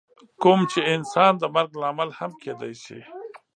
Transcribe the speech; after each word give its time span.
کوم 0.41 0.59
چې 0.71 0.79
انسان 0.95 1.31
د 1.37 1.43
مرګ 1.55 1.71
لامل 1.81 2.09
هم 2.19 2.31
کیدی 2.43 2.73
شي. 2.83 2.99